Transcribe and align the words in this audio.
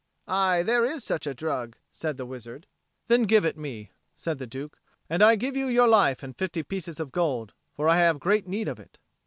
"Aye, 0.27 0.63
there 0.63 0.83
is 0.83 1.03
such 1.03 1.27
a 1.27 1.33
drug," 1.35 1.77
said 1.91 2.17
the 2.17 2.25
wizard. 2.25 2.65
"Then 3.05 3.21
give 3.21 3.45
it 3.45 3.55
me," 3.55 3.91
said 4.15 4.39
the 4.39 4.47
Duke; 4.47 4.79
"and 5.07 5.21
I 5.21 5.35
give 5.35 5.55
you 5.55 5.67
your 5.67 5.87
life 5.87 6.23
and 6.23 6.35
fifty 6.35 6.63
pieces 6.63 6.99
of 6.99 7.11
gold. 7.11 7.53
For 7.75 7.87
I 7.87 7.97
have 7.97 8.19
great 8.19 8.47
need 8.47 8.67
of 8.67 8.79
it." 8.79 8.97